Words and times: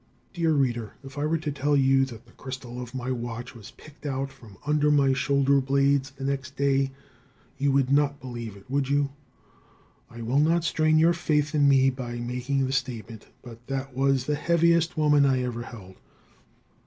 ]Dear 0.33 0.51
reader, 0.53 0.95
if 1.03 1.15
I 1.15 1.27
were 1.27 1.37
to 1.37 1.51
tell 1.51 1.77
you 1.77 2.05
that 2.05 2.25
the 2.25 2.31
crystal 2.31 2.81
of 2.81 2.95
my 2.95 3.11
watch 3.11 3.53
was 3.53 3.69
picked 3.69 4.03
out 4.07 4.31
from 4.31 4.57
under 4.65 4.89
my 4.89 5.13
shoulder 5.13 5.61
blades 5.61 6.09
the 6.09 6.23
next 6.23 6.55
day, 6.57 6.89
you 7.59 7.71
would 7.71 7.91
not 7.91 8.19
believe 8.19 8.57
it, 8.57 8.67
would 8.67 8.89
you? 8.89 9.11
I 10.09 10.23
will 10.23 10.39
not 10.39 10.63
strain 10.63 10.97
your 10.97 11.13
faith 11.13 11.53
in 11.53 11.69
me 11.69 11.91
by 11.91 12.15
making 12.15 12.65
the 12.65 12.71
statement, 12.71 13.27
but 13.43 13.67
that 13.67 13.95
was 13.95 14.25
the 14.25 14.33
heaviest 14.33 14.97
woman 14.97 15.23
I 15.23 15.43
ever 15.43 15.61
held. 15.61 15.97